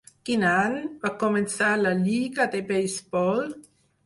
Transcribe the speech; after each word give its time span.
Quin 0.27 0.45
any 0.51 0.77
va 1.03 1.11
començar 1.23 1.67
la 1.83 1.93
lliga 2.01 2.49
de 2.57 2.63
beisbol? 2.73 3.47